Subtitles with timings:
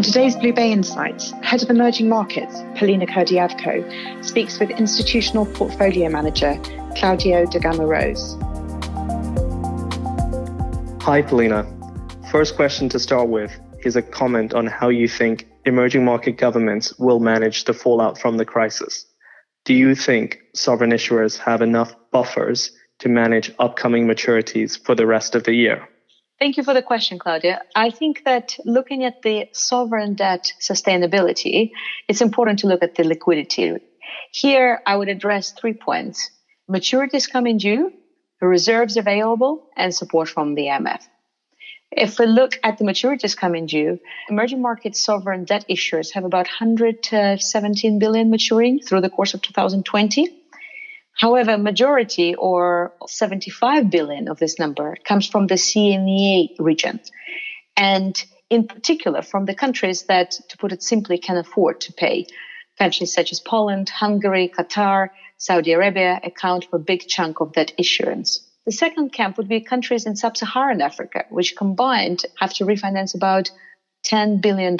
[0.00, 6.58] On today's BlueBay Insights, Head of Emerging Markets, Polina Kurdyavko, speaks with Institutional Portfolio Manager,
[6.96, 8.34] Claudia Degama Rose.
[11.02, 11.66] Hi, Polina.
[12.30, 13.52] First question to start with
[13.84, 18.38] is a comment on how you think emerging market governments will manage the fallout from
[18.38, 19.04] the crisis.
[19.66, 25.34] Do you think sovereign issuers have enough buffers to manage upcoming maturities for the rest
[25.34, 25.89] of the year?
[26.40, 27.60] Thank you for the question, Claudia.
[27.76, 31.72] I think that looking at the sovereign debt sustainability,
[32.08, 33.76] it's important to look at the liquidity.
[34.32, 36.30] Here, I would address three points
[36.70, 37.92] maturities coming due,
[38.40, 41.02] the reserves available, and support from the IMF.
[41.92, 43.98] If we look at the maturities coming due,
[44.30, 49.42] emerging market sovereign debt issuers have about 117 uh, billion maturing through the course of
[49.42, 50.39] 2020.
[51.20, 56.98] However, majority or 75 billion of this number comes from the CEEMEA region.
[57.76, 58.16] And
[58.48, 62.26] in particular, from the countries that, to put it simply, can afford to pay.
[62.78, 67.72] Countries such as Poland, Hungary, Qatar, Saudi Arabia account for a big chunk of that
[67.76, 68.40] issuance.
[68.64, 73.14] The second camp would be countries in sub Saharan Africa, which combined have to refinance
[73.14, 73.50] about
[74.06, 74.78] $10 billion.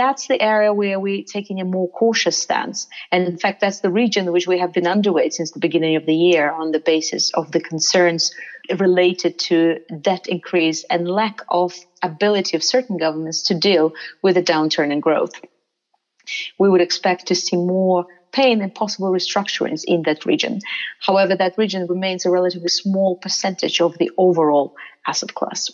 [0.00, 2.88] That's the area where we're taking a more cautious stance.
[3.12, 6.06] And in fact, that's the region which we have been underweight since the beginning of
[6.06, 8.34] the year on the basis of the concerns
[8.78, 13.92] related to debt increase and lack of ability of certain governments to deal
[14.22, 15.38] with a downturn in growth.
[16.58, 20.60] We would expect to see more pain and possible restructurings in that region.
[21.06, 24.76] However, that region remains a relatively small percentage of the overall
[25.06, 25.70] asset class.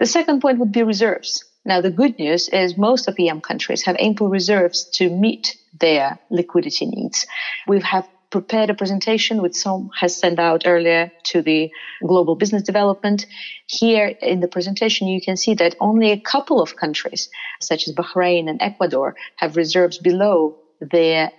[0.00, 1.44] The second point would be reserves.
[1.64, 6.18] Now, the good news is most of EM countries have ample reserves to meet their
[6.30, 7.26] liquidity needs.
[7.68, 11.70] We have prepared a presentation which Som has sent out earlier to the
[12.04, 13.26] global business development.
[13.66, 17.28] Here in the presentation, you can see that only a couple of countries,
[17.60, 21.30] such as Bahrain and Ecuador, have reserves below their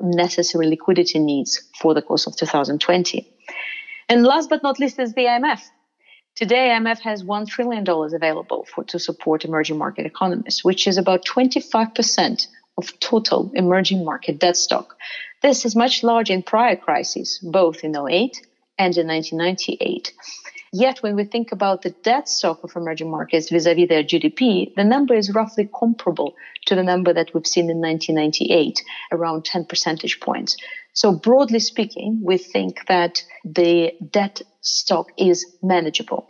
[0.00, 3.28] necessary liquidity needs for the course of 2020.
[4.08, 5.60] And last but not least is the IMF.
[6.34, 11.24] Today, IMF has $1 trillion available for, to support emerging market economies, which is about
[11.24, 12.46] 25%
[12.76, 14.96] of total emerging market debt stock.
[15.42, 18.46] This is much larger in prior crises, both in 08
[18.78, 20.12] and in 1998.
[20.72, 24.84] Yet, when we think about the debt stock of emerging markets vis-a-vis their GDP, the
[24.84, 26.34] number is roughly comparable
[26.66, 30.56] to the number that we've seen in 1998, around 10 percentage points.
[30.98, 36.26] So broadly speaking, we think that the debt stock is manageable.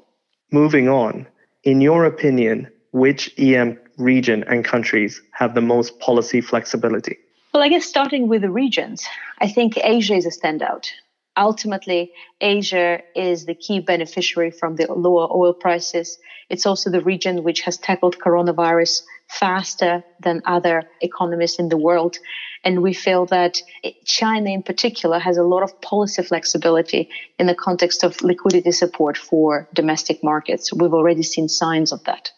[0.53, 1.27] Moving on,
[1.65, 7.17] in your opinion, which EM region and countries have the most policy flexibility?
[7.55, 9.07] Well, I guess starting with the regions,
[9.41, 10.91] I think Asia is a standout
[11.39, 16.19] ultimately, Asia is the key beneficiary from the lower oil prices.
[16.51, 22.19] It's also the region which has tackled coronavirus faster than other economies in the world.
[22.65, 23.59] And we feel that
[24.05, 29.17] China in particular has a lot of policy flexibility in the context of liquidity support
[29.17, 30.73] for domestic markets.
[30.73, 32.31] We've already seen signs of that.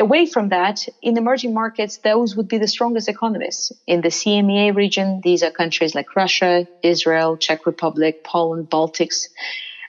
[0.00, 3.70] Away from that, in emerging markets, those would be the strongest economies.
[3.86, 9.28] In the CEEMEA region, these are countries like Russia, Israel, Czech Republic, Poland, Baltics.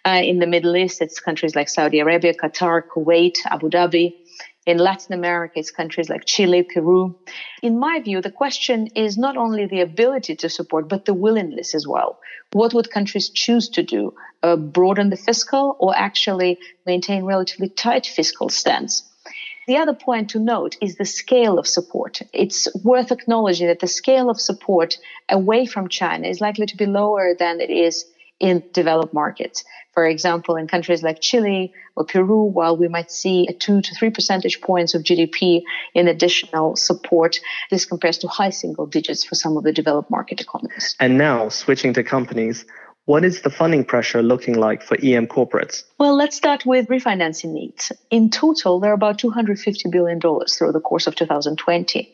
[0.04, 4.14] Uh, in the Middle East, it's countries like Saudi Arabia, Qatar, Kuwait, Abu Dhabi.
[4.66, 7.16] In Latin America, it's countries like Chile, Peru.
[7.64, 11.74] In my view, the question is not only the ability to support, but the willingness
[11.74, 12.20] as well.
[12.52, 14.14] What would countries choose to do?
[14.44, 19.08] Uh, broaden the fiscal or actually maintain relatively tight fiscal stance?
[19.72, 22.22] The other point to note is the scale of support.
[22.34, 24.98] It's worth acknowledging that the scale of support
[25.30, 28.04] away from China is likely to be lower than it is
[28.42, 29.64] in developed markets.
[29.94, 33.96] For example, in countries like Chile or Peru, while we might see a two to
[33.96, 35.62] three percentage points of GDP
[35.94, 37.40] in additional support,
[37.70, 40.98] this compares to high single digits for some of the developed market economies.
[41.00, 42.66] And now, switching to companies,
[43.06, 45.84] what is the funding pressure looking like for EM corporates?
[45.98, 47.92] Well, let's start with refinancing needs.
[48.10, 52.14] In total, there are about $250 billion through the course of 2020.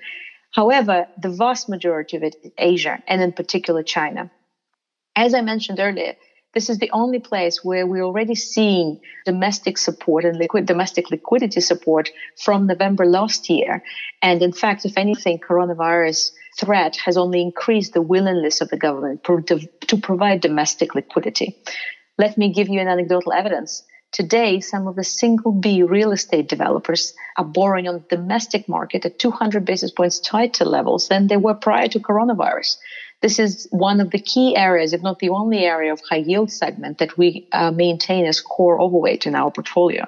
[0.52, 4.32] However, the vast majority of it is Asia, and in particular China.
[5.16, 6.16] As I mentioned earlier,
[6.58, 11.62] this is the only place where we're already seeing domestic support and liquid, domestic liquidity
[11.62, 12.10] support
[12.44, 13.84] from November last year.
[14.24, 19.24] And in fact, if anything, coronavirus threat has only increased the willingness of the government
[19.26, 19.60] to,
[19.90, 21.56] to provide domestic liquidity.
[22.18, 23.84] Let me give you an anecdotal evidence.
[24.12, 29.06] Today, some of the single B real estate developers are borrowing on the domestic market
[29.06, 32.78] at 200 basis points tighter levels than they were prior to coronavirus.
[33.22, 36.52] This is one of the key areas, if not the only area of high yield
[36.52, 40.06] segment that we uh, maintain as core overweight in our portfolio.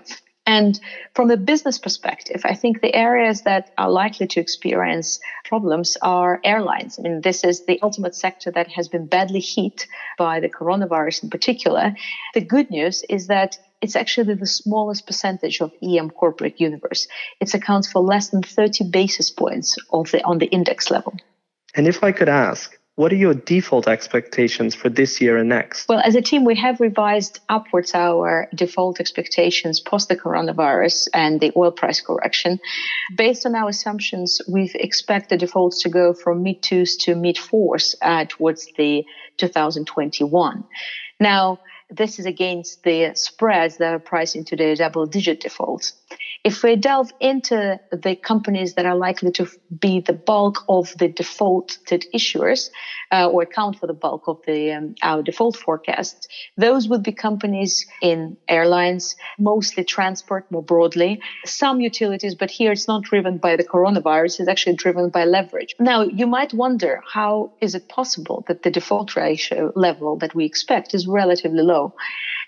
[0.50, 0.80] And
[1.14, 6.40] from a business perspective, I think the areas that are likely to experience problems are
[6.44, 6.98] airlines.
[6.98, 9.86] I mean, this is the ultimate sector that has been badly hit
[10.18, 11.94] by the coronavirus in particular.
[12.34, 17.08] The good news is that it's actually the smallest percentage of EM corporate universe.
[17.40, 21.14] It accounts for less than 30 basis points the, on the index level.
[21.76, 25.88] And if I could ask, what are your default expectations for this year and next?
[25.88, 31.40] Well, as a team, we have revised upwards our default expectations post the coronavirus and
[31.40, 32.60] the oil price correction.
[33.16, 37.38] Based on our assumptions, we expect the defaults to go from mid twos to mid
[37.38, 39.06] fours uh, towards the
[39.38, 40.66] 2021.
[41.22, 41.60] Now,
[41.90, 45.94] this is against the spreads that are priced into the double digit defaults.
[46.44, 49.48] If we delve into the companies that are likely to
[49.80, 52.70] be the bulk of the defaulted issuers
[53.12, 56.28] uh, or account for the bulk of the um, our default forecasts,
[56.58, 62.88] those would be companies in airlines, mostly transport more broadly, some utilities, but here it's
[62.88, 65.76] not driven by the coronavirus, it's actually driven by leverage.
[65.80, 70.46] Now, you might wonder how is it possible that the default ratio level that we
[70.46, 71.94] expect is relatively low?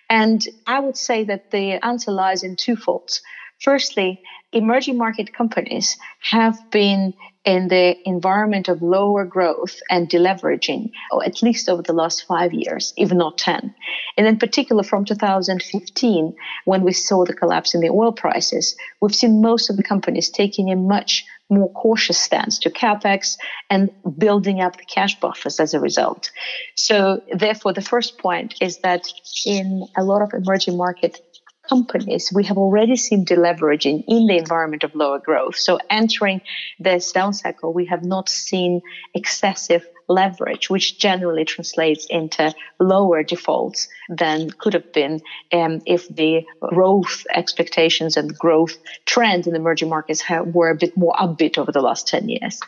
[0.09, 3.21] And I would say that the answer lies in two folds.
[3.61, 4.21] Firstly,
[4.53, 7.13] emerging market companies have been
[7.45, 12.53] in the environment of lower growth and deleveraging, or at least over the last five
[12.53, 13.73] years, if not 10.
[14.17, 16.35] And in particular, from 2015,
[16.65, 20.29] when we saw the collapse in the oil prices, we've seen most of the companies
[20.29, 23.37] taking a much more cautious stance to capex
[23.69, 26.31] and building up the cash buffers as a result.
[26.75, 29.07] So, therefore, the first point is that
[29.45, 31.19] in a lot of emerging market
[31.71, 35.55] companies, we have already seen deleveraging in the environment of lower growth.
[35.55, 36.41] So entering
[36.79, 38.81] this down cycle, we have not seen
[39.13, 45.21] excessive leverage, which generally translates into lower defaults than could have been
[45.53, 50.97] um, if the growth expectations and growth trend in emerging markets have, were a bit
[50.97, 52.59] more upbeat over the last 10 years.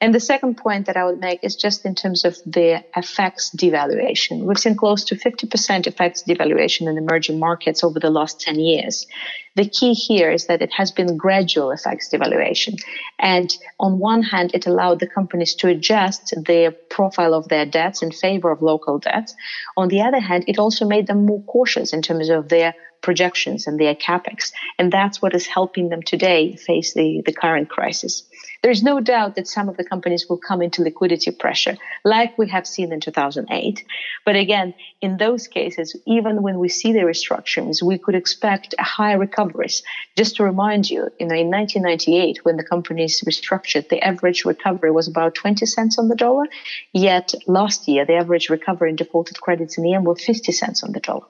[0.00, 3.54] And the second point that I would make is just in terms of the FX
[3.56, 4.44] devaluation.
[4.44, 9.08] We've seen close to 50% FX devaluation in emerging markets over the last 10 years.
[9.56, 12.80] The key here is that it has been gradual FX devaluation.
[13.18, 18.00] And on one hand, it allowed the companies to adjust the profile of their debts
[18.00, 19.34] in favor of local debts.
[19.76, 23.66] On the other hand, it also made them more cautious in terms of their projections
[23.66, 24.52] and their capex.
[24.78, 28.22] And that's what is helping them today face the, the current crisis.
[28.60, 32.48] There's no doubt that some of the companies will come into liquidity pressure, like we
[32.48, 33.84] have seen in 2008.
[34.24, 39.16] But again, in those cases, even when we see the restructurings, we could expect higher
[39.16, 39.84] recoveries.
[40.16, 44.90] Just to remind you, you know, in 1998, when the companies restructured, the average recovery
[44.90, 46.46] was about 20 cents on the dollar.
[46.92, 50.82] Yet last year, the average recovery in defaulted credits in the EM was 50 cents
[50.82, 51.26] on the dollar.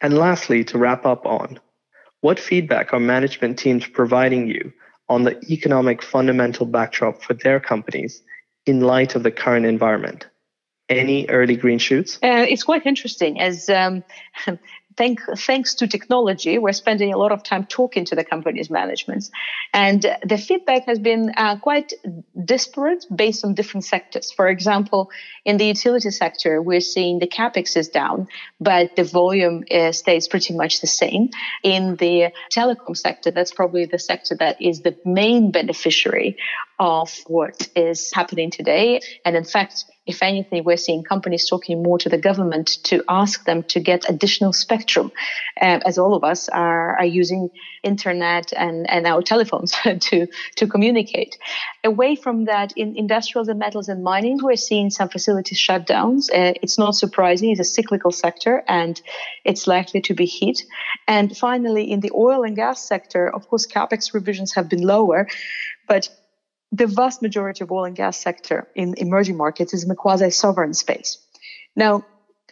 [0.00, 1.58] And lastly, to wrap up on,
[2.20, 4.72] what feedback are management teams providing you
[5.10, 8.22] on the economic fundamental backdrop for their companies
[8.64, 10.26] in light of the current environment?
[10.88, 12.18] Any early green shoots?
[12.22, 14.02] Uh, it's quite interesting as um,
[14.96, 19.30] thank, thanks to technology, we're spending a lot of time talking to the company's managements.
[19.72, 21.92] And the feedback has been uh, quite
[22.44, 24.32] disparate based on different sectors.
[24.32, 25.10] For example,
[25.44, 28.28] in the utility sector, we're seeing the capex is down,
[28.60, 31.30] but the volume uh, stays pretty much the same.
[31.62, 36.36] In the telecom sector, that's probably the sector that is the main beneficiary
[36.80, 39.00] of what is happening today.
[39.26, 43.44] And in fact, if anything, we're seeing companies talking more to the government to ask
[43.44, 45.12] them to get additional spectrum,
[45.60, 47.50] uh, as all of us are, are using
[47.82, 51.36] internet and, and our telephones to, to communicate.
[51.84, 56.30] Away from that, in industrials and metals and mining, we're seeing some facilities shutdowns.
[56.30, 57.50] Uh, it's not surprising.
[57.50, 59.00] It's a cyclical sector and
[59.44, 60.62] it's likely to be hit.
[61.06, 65.28] And finally, in the oil and gas sector, of course, capex revisions have been lower,
[65.86, 66.08] but
[66.72, 70.74] the vast majority of oil and gas sector in emerging markets is in the quasi-sovereign
[70.74, 71.18] space.
[71.74, 72.04] Now,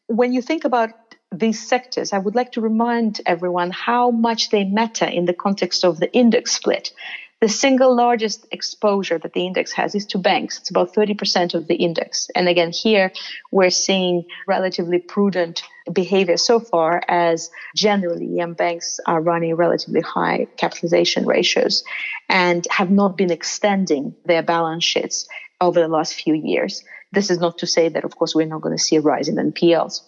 [0.07, 0.91] when you think about
[1.31, 5.85] these sectors, I would like to remind everyone how much they matter in the context
[5.85, 6.93] of the index split.
[7.41, 10.59] The single largest exposure that the index has is to banks.
[10.59, 12.29] It's about 30% of the index.
[12.35, 13.13] And again, here
[13.53, 20.49] we're seeing relatively prudent behavior so far as generally EM banks are running relatively high
[20.57, 21.85] capitalization ratios
[22.29, 25.29] and have not been extending their balance sheets
[25.61, 26.83] over the last few years.
[27.13, 29.29] This is not to say that, of course, we're not going to see a rise
[29.29, 30.01] in NPLs.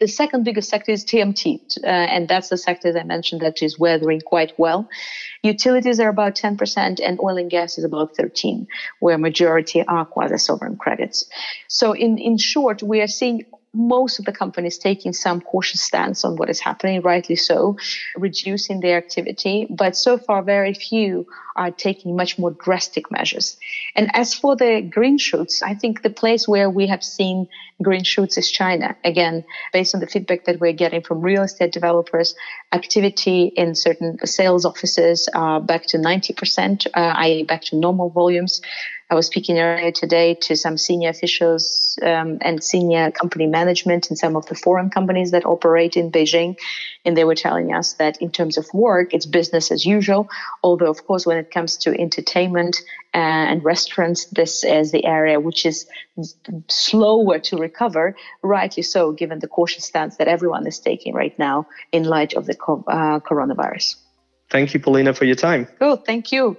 [0.00, 3.62] The second biggest sector is TMT, uh, and that's the sector, as I mentioned, that
[3.62, 4.88] is weathering quite well.
[5.42, 8.68] Utilities are about 10%, and oil and gas is about 13,
[9.00, 11.28] where majority are quasi-sovereign credits.
[11.66, 16.24] So, in, in short, we are seeing most of the companies taking some cautious stance
[16.24, 17.76] on what is happening, rightly so,
[18.16, 19.66] reducing their activity.
[19.70, 23.56] But so far, very few are taking much more drastic measures.
[23.96, 27.48] And as for the green shoots, I think the place where we have seen
[27.82, 28.96] green shoots is China.
[29.04, 32.34] Again, based on the feedback that we're getting from real estate developers,
[32.72, 38.60] activity in certain sales offices are back to 90%, uh, i.e., back to normal volumes.
[39.10, 44.16] I was speaking earlier today to some senior officials um, and senior company management in
[44.16, 46.58] some of the foreign companies that operate in Beijing.
[47.06, 50.28] And they were telling us that in terms of work, it's business as usual.
[50.62, 52.76] Although, of course, when it comes to entertainment
[53.14, 53.18] uh,
[53.50, 55.86] and restaurants, this is the area which is
[56.68, 61.66] slower to recover, rightly so, given the cautious stance that everyone is taking right now
[61.92, 63.96] in light of the uh, coronavirus.
[64.50, 65.66] Thank you, Polina, for your time.
[65.78, 65.96] Cool.
[65.96, 66.58] Thank you.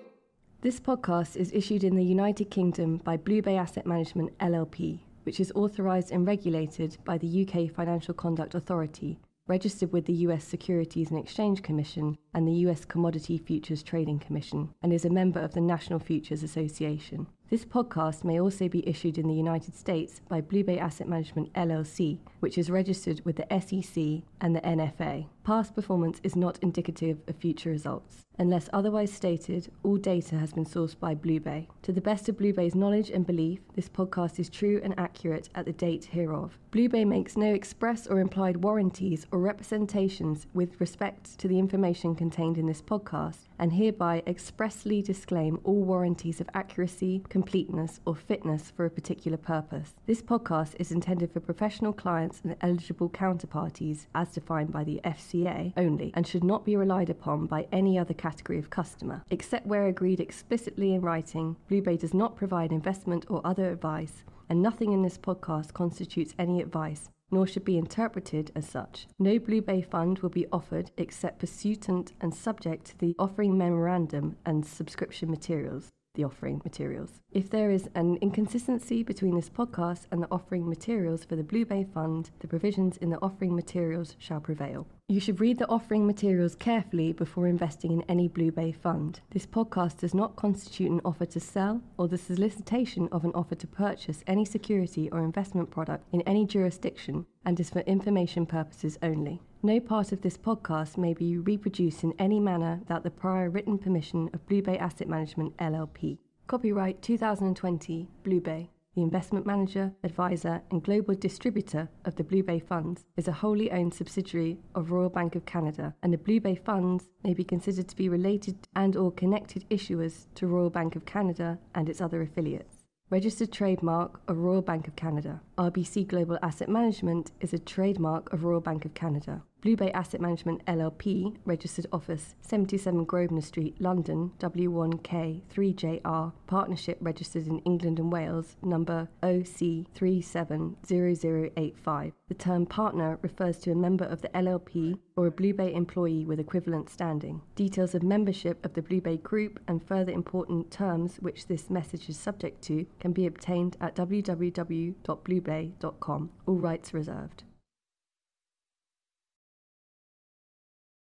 [0.61, 5.53] This podcast is issued in the United Kingdom by BlueBay Asset Management LLP, which is
[5.55, 11.17] authorised and regulated by the UK Financial Conduct Authority, registered with the US Securities and
[11.19, 15.61] Exchange Commission and the US Commodity Futures Trading Commission, and is a member of the
[15.61, 17.27] National Futures Association.
[17.49, 22.19] This podcast may also be issued in the United States by BlueBay Asset Management LLC,
[22.41, 25.25] which is registered with the SEC and the NFA.
[25.49, 28.27] Past performance is not indicative of future results.
[28.37, 31.67] Unless otherwise stated, all data has been sourced by BlueBay.
[31.81, 35.65] To the best of BlueBay's knowledge and belief, this podcast is true and accurate at
[35.65, 36.57] the date hereof.
[36.71, 42.59] BlueBay makes no express or implied warranties or representations with respect to the information contained
[42.59, 48.85] in this podcast and hereby expressly disclaim all warranties of accuracy, completeness, or fitness for
[48.85, 49.95] a particular purpose.
[50.05, 55.38] This podcast is intended for professional clients and eligible counterparties as defined by the FCA
[55.77, 59.23] only and should not be relied upon by any other category of customer.
[59.29, 64.61] Except where agreed explicitly in writing, BlueBay does not provide investment or other advice, and
[64.61, 69.07] nothing in this podcast constitutes any advice nor should be interpreted as such.
[69.19, 74.65] No BlueBay fund will be offered except pursuant and subject to the offering memorandum and
[74.65, 77.21] subscription materials the offering materials.
[77.31, 81.93] If there is an inconsistency between this podcast and the offering materials for the BlueBay
[81.93, 84.87] Fund, the provisions in the offering materials shall prevail.
[85.07, 89.21] You should read the offering materials carefully before investing in any BlueBay fund.
[89.31, 93.55] This podcast does not constitute an offer to sell or the solicitation of an offer
[93.55, 98.99] to purchase any security or investment product in any jurisdiction and is for information purposes
[99.01, 99.41] only.
[99.61, 103.77] No part of this podcast may be reproduced in any manner without the prior written
[103.77, 106.17] permission of BlueBay Asset Management LLP.
[106.47, 108.69] Copyright 2020 BlueBay.
[108.95, 113.93] The investment manager, advisor, and global distributor of the BlueBay Funds is a wholly owned
[113.93, 118.07] subsidiary of Royal Bank of Canada, and the BlueBay Funds may be considered to be
[118.07, 122.77] related and or connected issuers to Royal Bank of Canada and its other affiliates.
[123.09, 125.41] Registered trademark of Royal Bank of Canada.
[125.57, 129.43] RBC Global Asset Management is a trademark of Royal Bank of Canada.
[129.61, 137.59] BlueBay Asset Management LLP, registered office 77 Grosvenor Street, London, W1K 3JR, partnership registered in
[137.59, 142.13] England and Wales, number OC370085.
[142.29, 146.39] The term partner refers to a member of the LLP or a BlueBay employee with
[146.39, 147.41] equivalent standing.
[147.55, 152.17] Details of membership of the BlueBay Group and further important terms which this message is
[152.17, 156.29] subject to can be obtained at www.bluebay.com.
[156.45, 157.43] All rights reserved.